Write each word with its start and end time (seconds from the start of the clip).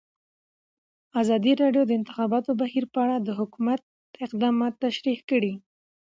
ازادي 1.21 1.53
راډیو 1.61 1.83
د 1.85 1.87
د 1.89 1.97
انتخاباتو 1.99 2.51
بهیر 2.61 2.85
په 2.93 2.97
اړه 3.05 3.15
د 3.19 3.29
حکومت 3.39 3.79
اقدامات 4.25 4.73
تشریح 4.85 5.19
کړي. 5.29 5.53